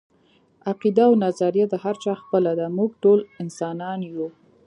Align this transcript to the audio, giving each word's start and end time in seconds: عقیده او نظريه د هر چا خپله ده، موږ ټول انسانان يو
عقیده 0.71 1.03
او 1.09 1.13
نظريه 1.25 1.65
د 1.69 1.75
هر 1.83 1.95
چا 2.03 2.11
خپله 2.21 2.51
ده، 2.59 2.67
موږ 2.77 2.89
ټول 3.03 3.19
انسانان 3.41 3.99
يو 4.11 4.27